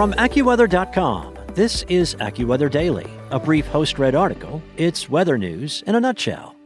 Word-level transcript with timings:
From 0.00 0.14
AccuWeather.com, 0.14 1.36
this 1.52 1.82
is 1.90 2.14
AccuWeather 2.14 2.70
Daily, 2.70 3.06
a 3.30 3.38
brief 3.38 3.66
host 3.66 3.98
read 3.98 4.14
article. 4.14 4.62
It's 4.78 5.10
weather 5.10 5.36
news 5.36 5.84
in 5.86 5.94
a 5.94 6.00
nutshell. 6.00 6.56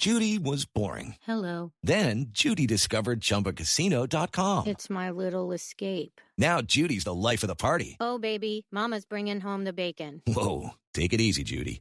Judy 0.00 0.40
was 0.40 0.64
boring. 0.64 1.14
Hello. 1.22 1.70
Then 1.84 2.30
Judy 2.32 2.66
discovered 2.66 3.20
ChumbaCasino.com. 3.20 4.66
It's 4.66 4.90
my 4.90 5.10
little 5.12 5.52
escape. 5.52 6.20
Now 6.36 6.60
Judy's 6.60 7.04
the 7.04 7.14
life 7.14 7.44
of 7.44 7.48
the 7.48 7.54
party. 7.54 7.96
Oh, 8.00 8.18
baby, 8.18 8.66
Mama's 8.72 9.04
bringing 9.04 9.40
home 9.40 9.62
the 9.62 9.72
bacon. 9.72 10.22
Whoa, 10.26 10.70
take 10.94 11.12
it 11.12 11.20
easy, 11.20 11.44
Judy. 11.44 11.80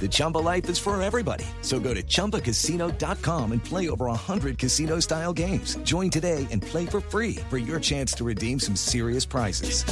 The 0.00 0.08
Chumba 0.10 0.38
life 0.38 0.68
is 0.68 0.78
for 0.78 1.00
everybody. 1.00 1.46
So 1.62 1.80
go 1.80 1.94
to 1.94 2.02
ChumbaCasino.com 2.02 3.52
and 3.52 3.64
play 3.64 3.88
over 3.88 4.06
100 4.06 4.58
casino 4.58 5.00
style 5.00 5.32
games. 5.32 5.76
Join 5.84 6.10
today 6.10 6.46
and 6.50 6.60
play 6.60 6.84
for 6.84 7.00
free 7.00 7.36
for 7.48 7.56
your 7.56 7.80
chance 7.80 8.12
to 8.14 8.24
redeem 8.24 8.60
some 8.60 8.76
serious 8.76 9.24
prizes. 9.24 9.84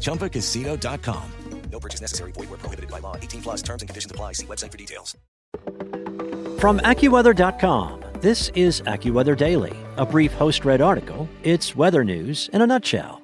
ChumbaCasino.com. 0.00 1.24
No 1.72 1.78
purchase 1.78 2.00
necessary. 2.00 2.32
Void 2.32 2.50
where 2.50 2.58
prohibited 2.58 2.90
by 2.90 2.98
law. 2.98 3.16
18 3.16 3.42
plus 3.42 3.62
terms 3.62 3.82
and 3.82 3.88
conditions 3.88 4.10
apply. 4.10 4.32
See 4.32 4.46
website 4.46 4.72
for 4.72 4.78
details. 4.78 5.16
From 6.60 6.78
AccuWeather.com, 6.80 8.04
this 8.20 8.50
is 8.54 8.82
AccuWeather 8.82 9.36
Daily, 9.36 9.74
a 9.96 10.04
brief 10.04 10.32
host 10.32 10.64
read 10.64 10.82
article. 10.82 11.28
It's 11.42 11.74
weather 11.74 12.04
news 12.04 12.50
in 12.52 12.60
a 12.60 12.66
nutshell. 12.66 13.19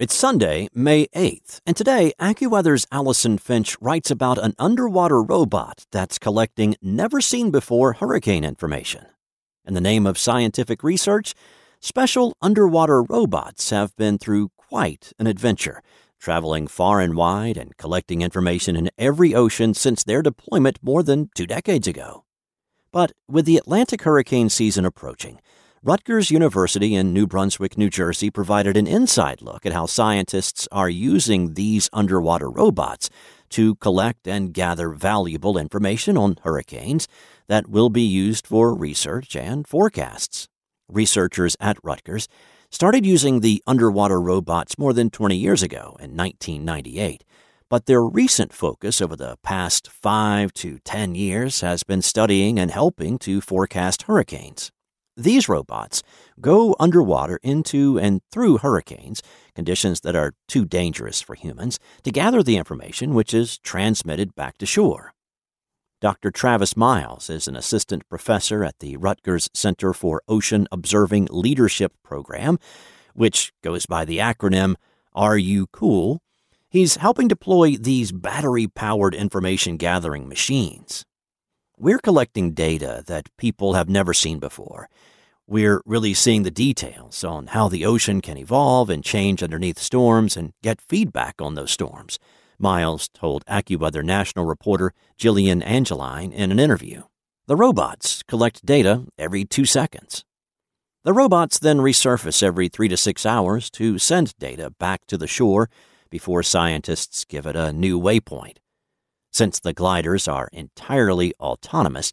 It's 0.00 0.14
Sunday, 0.14 0.68
May 0.72 1.08
8th, 1.08 1.60
and 1.66 1.76
today 1.76 2.14
AccuWeather's 2.18 2.86
Allison 2.90 3.36
Finch 3.36 3.76
writes 3.82 4.10
about 4.10 4.38
an 4.38 4.54
underwater 4.58 5.22
robot 5.22 5.84
that's 5.92 6.18
collecting 6.18 6.74
never 6.80 7.20
seen 7.20 7.50
before 7.50 7.92
hurricane 7.92 8.42
information. 8.42 9.04
In 9.66 9.74
the 9.74 9.80
name 9.82 10.06
of 10.06 10.16
scientific 10.16 10.82
research, 10.82 11.34
special 11.80 12.32
underwater 12.40 13.02
robots 13.02 13.68
have 13.68 13.94
been 13.96 14.16
through 14.16 14.52
quite 14.56 15.12
an 15.18 15.26
adventure, 15.26 15.82
traveling 16.18 16.66
far 16.66 17.02
and 17.02 17.14
wide 17.14 17.58
and 17.58 17.76
collecting 17.76 18.22
information 18.22 18.76
in 18.76 18.88
every 18.96 19.34
ocean 19.34 19.74
since 19.74 20.02
their 20.02 20.22
deployment 20.22 20.78
more 20.82 21.02
than 21.02 21.28
two 21.34 21.46
decades 21.46 21.86
ago. 21.86 22.24
But 22.90 23.12
with 23.28 23.44
the 23.44 23.58
Atlantic 23.58 24.00
hurricane 24.00 24.48
season 24.48 24.86
approaching, 24.86 25.40
Rutgers 25.82 26.30
University 26.30 26.94
in 26.94 27.14
New 27.14 27.26
Brunswick, 27.26 27.78
New 27.78 27.88
Jersey 27.88 28.30
provided 28.30 28.76
an 28.76 28.86
inside 28.86 29.40
look 29.40 29.64
at 29.64 29.72
how 29.72 29.86
scientists 29.86 30.68
are 30.70 30.90
using 30.90 31.54
these 31.54 31.88
underwater 31.90 32.50
robots 32.50 33.08
to 33.48 33.76
collect 33.76 34.28
and 34.28 34.52
gather 34.52 34.90
valuable 34.90 35.56
information 35.56 36.18
on 36.18 36.36
hurricanes 36.42 37.08
that 37.48 37.66
will 37.66 37.88
be 37.88 38.02
used 38.02 38.46
for 38.46 38.74
research 38.74 39.34
and 39.34 39.66
forecasts. 39.66 40.48
Researchers 40.86 41.56
at 41.58 41.78
Rutgers 41.82 42.28
started 42.70 43.06
using 43.06 43.40
the 43.40 43.62
underwater 43.66 44.20
robots 44.20 44.76
more 44.76 44.92
than 44.92 45.08
20 45.08 45.34
years 45.34 45.62
ago 45.62 45.96
in 45.98 46.14
1998, 46.14 47.24
but 47.70 47.86
their 47.86 48.02
recent 48.02 48.52
focus 48.52 49.00
over 49.00 49.16
the 49.16 49.38
past 49.42 49.88
5 49.88 50.52
to 50.52 50.78
10 50.80 51.14
years 51.14 51.62
has 51.62 51.84
been 51.84 52.02
studying 52.02 52.58
and 52.58 52.70
helping 52.70 53.18
to 53.20 53.40
forecast 53.40 54.02
hurricanes. 54.02 54.70
These 55.16 55.48
robots 55.48 56.02
go 56.40 56.74
underwater 56.78 57.38
into 57.42 57.98
and 57.98 58.20
through 58.30 58.58
hurricanes, 58.58 59.22
conditions 59.54 60.00
that 60.00 60.16
are 60.16 60.34
too 60.48 60.64
dangerous 60.64 61.20
for 61.20 61.34
humans, 61.34 61.78
to 62.04 62.10
gather 62.10 62.42
the 62.42 62.56
information 62.56 63.14
which 63.14 63.34
is 63.34 63.58
transmitted 63.58 64.34
back 64.34 64.56
to 64.58 64.66
shore. 64.66 65.12
Dr. 66.00 66.30
Travis 66.30 66.78
Miles 66.78 67.28
is 67.28 67.46
an 67.46 67.56
assistant 67.56 68.08
professor 68.08 68.64
at 68.64 68.78
the 68.78 68.96
Rutgers 68.96 69.50
Center 69.52 69.92
for 69.92 70.22
Ocean 70.28 70.66
Observing 70.72 71.28
Leadership 71.30 71.92
Program, 72.02 72.58
which 73.12 73.52
goes 73.62 73.84
by 73.84 74.06
the 74.06 74.16
acronym 74.16 74.76
RU-COOL. 75.14 76.22
He's 76.70 76.96
helping 76.96 77.28
deploy 77.28 77.76
these 77.76 78.12
battery 78.12 78.66
powered 78.66 79.14
information 79.14 79.76
gathering 79.76 80.26
machines. 80.26 81.04
We're 81.82 81.98
collecting 81.98 82.52
data 82.52 83.02
that 83.06 83.34
people 83.38 83.72
have 83.72 83.88
never 83.88 84.12
seen 84.12 84.38
before. 84.38 84.90
We're 85.46 85.80
really 85.86 86.12
seeing 86.12 86.42
the 86.42 86.50
details 86.50 87.24
on 87.24 87.46
how 87.46 87.70
the 87.70 87.86
ocean 87.86 88.20
can 88.20 88.36
evolve 88.36 88.90
and 88.90 89.02
change 89.02 89.42
underneath 89.42 89.78
storms 89.78 90.36
and 90.36 90.52
get 90.62 90.82
feedback 90.82 91.36
on 91.40 91.54
those 91.54 91.70
storms, 91.70 92.18
Miles 92.58 93.08
told 93.08 93.46
AccuWeather 93.46 94.04
national 94.04 94.44
reporter 94.44 94.92
Jillian 95.18 95.62
Angeline 95.64 96.32
in 96.32 96.52
an 96.52 96.58
interview. 96.58 97.04
The 97.46 97.56
robots 97.56 98.22
collect 98.24 98.66
data 98.66 99.06
every 99.16 99.46
two 99.46 99.64
seconds. 99.64 100.26
The 101.04 101.14
robots 101.14 101.58
then 101.58 101.78
resurface 101.78 102.42
every 102.42 102.68
three 102.68 102.88
to 102.88 102.96
six 102.98 103.24
hours 103.24 103.70
to 103.70 103.98
send 103.98 104.36
data 104.38 104.68
back 104.78 105.06
to 105.06 105.16
the 105.16 105.26
shore 105.26 105.70
before 106.10 106.42
scientists 106.42 107.24
give 107.24 107.46
it 107.46 107.56
a 107.56 107.72
new 107.72 107.98
waypoint. 107.98 108.58
Since 109.32 109.60
the 109.60 109.72
gliders 109.72 110.28
are 110.28 110.48
entirely 110.52 111.32
autonomous, 111.40 112.12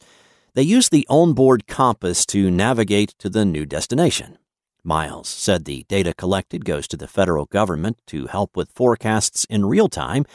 they 0.54 0.64
use 0.64 0.90
the 0.90 1.06
onboard 1.10 1.68
compass 1.68 2.26
to 2.28 2.50
navigate 2.50 3.16
to 3.20 3.30
the 3.30 3.46
new 3.46 3.66
destination. 3.66 4.38
Miles 4.84 5.28
said 5.28 5.66
the 5.66 5.86
data 5.90 6.14
collected 6.14 6.64
goes 6.64 6.88
to 6.88 6.98
the 6.98 7.08
federal 7.08 7.46
government 7.46 8.00
to 8.08 8.28
help 8.28 8.56
with 8.56 8.72
forecasts 8.72 9.46
in 9.50 9.66
real 9.66 9.90
time 9.90 10.26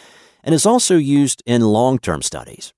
and 0.45 0.55
is 0.55 0.67
also 0.67 0.97
used 0.97 1.43
in 1.47 1.63
long 1.63 1.99
term 1.99 2.23
studies. 2.23 2.73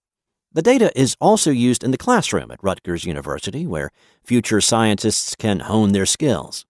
The 0.52 0.62
data 0.62 0.92
is 0.98 1.16
also 1.20 1.50
used 1.50 1.82
in 1.82 1.90
the 1.90 1.98
classroom 1.98 2.52
at 2.52 2.62
Rutgers 2.62 3.04
University, 3.04 3.66
where 3.66 3.90
future 4.22 4.60
scientists 4.60 5.34
can 5.34 5.60
hone 5.60 5.90
their 5.90 6.06
skills. 6.06 6.64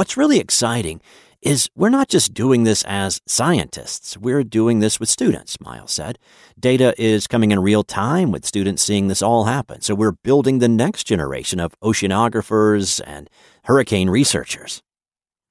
What's 0.00 0.16
really 0.16 0.38
exciting 0.38 1.02
is 1.42 1.68
we're 1.76 1.90
not 1.90 2.08
just 2.08 2.32
doing 2.32 2.64
this 2.64 2.82
as 2.84 3.20
scientists, 3.26 4.16
we're 4.16 4.42
doing 4.42 4.78
this 4.78 4.98
with 4.98 5.10
students, 5.10 5.60
Miles 5.60 5.92
said. 5.92 6.18
Data 6.58 6.94
is 6.96 7.26
coming 7.26 7.50
in 7.50 7.60
real 7.60 7.84
time 7.84 8.32
with 8.32 8.46
students 8.46 8.82
seeing 8.82 9.08
this 9.08 9.20
all 9.20 9.44
happen, 9.44 9.82
so 9.82 9.94
we're 9.94 10.12
building 10.24 10.58
the 10.58 10.70
next 10.70 11.04
generation 11.04 11.60
of 11.60 11.78
oceanographers 11.80 13.02
and 13.06 13.28
hurricane 13.64 14.08
researchers. 14.08 14.82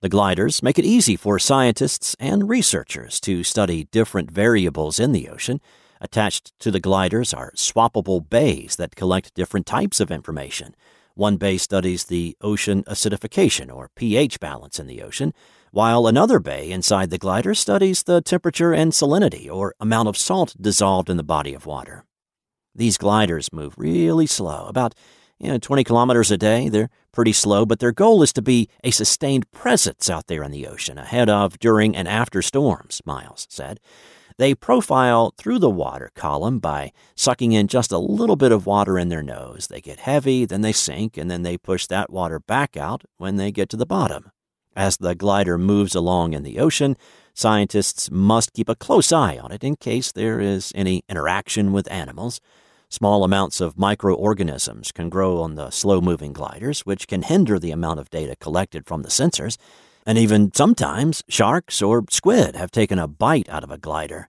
The 0.01 0.09
gliders 0.09 0.63
make 0.63 0.79
it 0.79 0.83
easy 0.83 1.15
for 1.15 1.37
scientists 1.37 2.15
and 2.19 2.49
researchers 2.49 3.19
to 3.19 3.43
study 3.43 3.83
different 3.91 4.31
variables 4.31 4.99
in 4.99 5.11
the 5.11 5.29
ocean. 5.29 5.61
Attached 6.01 6.57
to 6.57 6.71
the 6.71 6.79
gliders 6.79 7.35
are 7.35 7.51
swappable 7.55 8.27
bays 8.27 8.77
that 8.77 8.95
collect 8.95 9.35
different 9.35 9.67
types 9.67 9.99
of 9.99 10.09
information. 10.09 10.73
One 11.19 11.35
bay 11.35 11.57
studies 11.57 12.05
the 12.05 12.37
ocean 12.39 12.81
acidification 12.85 13.69
or 13.69 13.91
pH 13.93 14.39
balance 14.39 14.79
in 14.79 14.87
the 14.87 15.01
ocean 15.01 15.33
while 15.73 16.07
another 16.07 16.39
bay 16.39 16.71
inside 16.71 17.09
the 17.09 17.17
glider 17.17 17.53
studies 17.53 18.03
the 18.03 18.21
temperature 18.21 18.71
and 18.71 18.93
salinity, 18.93 19.51
or 19.51 19.75
amount 19.81 20.07
of 20.07 20.15
salt 20.15 20.55
dissolved 20.61 21.09
in 21.09 21.17
the 21.17 21.21
body 21.21 21.53
of 21.53 21.65
water. 21.65 22.05
These 22.73 22.97
gliders 22.97 23.51
move 23.51 23.73
really 23.75 24.27
slow, 24.27 24.67
about 24.67 24.95
you 25.39 25.49
know, 25.49 25.57
20 25.57 25.83
kilometers 25.83 26.31
a 26.31 26.37
day. 26.37 26.69
They're 26.69 26.89
pretty 27.11 27.33
slow, 27.33 27.65
but 27.65 27.79
their 27.79 27.91
goal 27.91 28.23
is 28.23 28.31
to 28.31 28.41
be 28.41 28.69
a 28.81 28.91
sustained 28.91 29.51
presence 29.51 30.09
out 30.09 30.27
there 30.27 30.43
in 30.43 30.51
the 30.51 30.67
ocean, 30.67 30.97
ahead 30.97 31.27
of, 31.27 31.59
during, 31.59 31.97
and 31.97 32.07
after 32.07 32.41
storms, 32.41 33.01
Miles 33.03 33.45
said. 33.49 33.81
They 34.39 34.55
profile 34.55 35.33
through 35.37 35.59
the 35.59 35.69
water 35.69 36.11
column 36.15 36.59
by 36.59 36.93
sucking 37.13 37.51
in 37.51 37.67
just 37.67 37.91
a 37.91 37.97
little 37.97 38.37
bit 38.37 38.53
of 38.53 38.65
water 38.65 38.97
in 38.97 39.09
their 39.09 39.21
nose. 39.21 39.67
They 39.67 39.81
get 39.81 39.99
heavy, 39.99 40.45
then 40.45 40.61
they 40.61 40.71
sink, 40.71 41.17
and 41.17 41.29
then 41.29 41.43
they 41.43 41.57
push 41.57 41.87
that 41.87 42.09
water 42.09 42.39
back 42.39 42.77
out 42.77 43.03
when 43.17 43.35
they 43.35 43.51
get 43.51 43.67
to 43.71 43.75
the 43.75 43.85
bottom. 43.85 44.31
As 44.77 44.95
the 44.95 45.13
glider 45.13 45.57
moves 45.57 45.93
along 45.93 46.31
in 46.31 46.43
the 46.43 46.57
ocean, 46.57 46.95
scientists 47.33 48.09
must 48.09 48.53
keep 48.53 48.69
a 48.69 48.75
close 48.75 49.11
eye 49.11 49.37
on 49.37 49.51
it 49.51 49.61
in 49.61 49.75
case 49.75 50.09
there 50.13 50.39
is 50.39 50.71
any 50.73 51.03
interaction 51.09 51.73
with 51.73 51.91
animals. 51.91 52.39
Small 52.87 53.25
amounts 53.25 53.59
of 53.59 53.77
microorganisms 53.77 54.93
can 54.93 55.09
grow 55.09 55.41
on 55.41 55.55
the 55.55 55.69
slow 55.69 55.99
moving 55.99 56.31
gliders, 56.31 56.85
which 56.85 57.09
can 57.09 57.23
hinder 57.23 57.59
the 57.59 57.71
amount 57.71 57.99
of 57.99 58.09
data 58.09 58.37
collected 58.37 58.87
from 58.87 59.01
the 59.01 59.09
sensors. 59.09 59.57
And 60.09 60.17
even 60.17 60.51
sometimes, 60.55 61.23
sharks 61.29 61.83
or 61.83 62.03
squid 62.09 62.55
have 62.55 62.71
taken 62.71 62.97
a 62.97 63.07
bite 63.07 63.47
out 63.47 63.63
of 63.63 63.69
a 63.69 63.77
glider. 63.77 64.27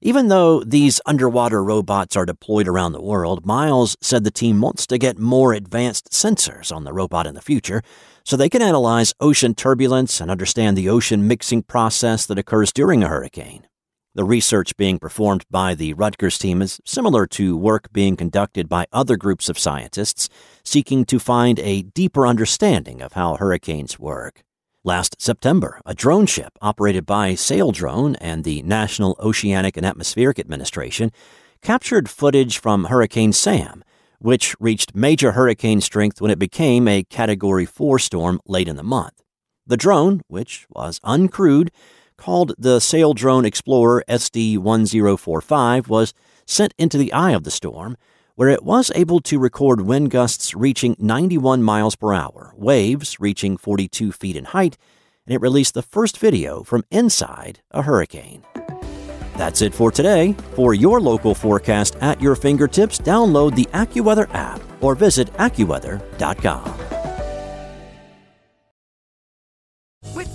Even 0.00 0.26
though 0.26 0.64
these 0.64 1.00
underwater 1.06 1.62
robots 1.62 2.16
are 2.16 2.26
deployed 2.26 2.66
around 2.66 2.90
the 2.90 3.00
world, 3.00 3.46
Miles 3.46 3.96
said 4.00 4.24
the 4.24 4.32
team 4.32 4.60
wants 4.60 4.84
to 4.88 4.98
get 4.98 5.20
more 5.20 5.52
advanced 5.52 6.10
sensors 6.10 6.74
on 6.74 6.82
the 6.82 6.92
robot 6.92 7.28
in 7.28 7.36
the 7.36 7.40
future 7.40 7.82
so 8.24 8.36
they 8.36 8.48
can 8.48 8.62
analyze 8.62 9.14
ocean 9.20 9.54
turbulence 9.54 10.20
and 10.20 10.28
understand 10.28 10.76
the 10.76 10.88
ocean 10.88 11.28
mixing 11.28 11.62
process 11.62 12.26
that 12.26 12.36
occurs 12.36 12.72
during 12.72 13.04
a 13.04 13.08
hurricane. 13.08 13.68
The 14.16 14.24
research 14.24 14.76
being 14.76 14.98
performed 14.98 15.44
by 15.48 15.76
the 15.76 15.94
Rutgers 15.94 16.36
team 16.36 16.60
is 16.60 16.80
similar 16.84 17.28
to 17.28 17.56
work 17.56 17.92
being 17.92 18.16
conducted 18.16 18.68
by 18.68 18.86
other 18.92 19.16
groups 19.16 19.48
of 19.48 19.56
scientists 19.56 20.28
seeking 20.64 21.04
to 21.04 21.20
find 21.20 21.60
a 21.60 21.82
deeper 21.82 22.26
understanding 22.26 23.00
of 23.00 23.12
how 23.12 23.36
hurricanes 23.36 24.00
work. 24.00 24.42
Last 24.84 25.20
September, 25.20 25.80
a 25.86 25.94
drone 25.94 26.26
ship 26.26 26.58
operated 26.60 27.06
by 27.06 27.34
Saildrone 27.34 28.16
and 28.20 28.44
the 28.44 28.62
National 28.62 29.16
Oceanic 29.20 29.76
and 29.76 29.86
Atmospheric 29.86 30.38
Administration 30.38 31.12
captured 31.60 32.10
footage 32.10 32.58
from 32.58 32.84
Hurricane 32.84 33.32
Sam 33.32 33.84
which 34.22 34.54
reached 34.60 34.94
major 34.94 35.32
hurricane 35.32 35.80
strength 35.80 36.20
when 36.20 36.30
it 36.30 36.38
became 36.38 36.86
a 36.86 37.02
Category 37.02 37.66
4 37.66 37.98
storm 37.98 38.40
late 38.46 38.68
in 38.68 38.76
the 38.76 38.84
month. 38.84 39.20
The 39.66 39.76
drone, 39.76 40.22
which 40.28 40.64
was 40.70 41.00
uncrewed, 41.04 41.70
called 42.16 42.54
the 42.56 42.78
Saildrone 42.78 43.44
Explorer 43.44 44.04
SD 44.08 44.58
1045, 44.58 45.88
was 45.88 46.14
sent 46.46 46.72
into 46.78 46.98
the 46.98 47.12
eye 47.12 47.32
of 47.32 47.42
the 47.42 47.50
storm, 47.50 47.96
where 48.34 48.48
it 48.48 48.64
was 48.64 48.90
able 48.94 49.20
to 49.20 49.38
record 49.38 49.82
wind 49.82 50.10
gusts 50.10 50.54
reaching 50.54 50.96
91 50.98 51.62
miles 51.62 51.96
per 51.96 52.12
hour, 52.12 52.52
waves 52.56 53.20
reaching 53.20 53.56
42 53.56 54.12
feet 54.12 54.36
in 54.36 54.46
height, 54.46 54.76
and 55.26 55.34
it 55.34 55.40
released 55.40 55.74
the 55.74 55.82
first 55.82 56.18
video 56.18 56.62
from 56.62 56.84
inside 56.90 57.60
a 57.70 57.82
hurricane. 57.82 58.42
That's 59.36 59.62
it 59.62 59.74
for 59.74 59.90
today. 59.90 60.34
For 60.54 60.74
your 60.74 61.00
local 61.00 61.34
forecast 61.34 61.96
at 62.00 62.20
your 62.20 62.34
fingertips, 62.34 62.98
download 62.98 63.54
the 63.54 63.66
AccuWeather 63.72 64.32
app 64.34 64.60
or 64.80 64.94
visit 64.94 65.32
AccuWeather.com. 65.34 66.81